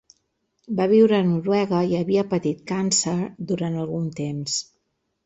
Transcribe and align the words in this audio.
Va 0.77 0.85
viure 0.91 1.17
a 1.17 1.25
Noruega 1.33 1.81
i 1.91 1.93
havia 1.99 2.23
patit 2.31 2.63
càncer 2.73 3.13
durant 3.53 3.79
algun 3.83 4.09
temps. 4.23 4.57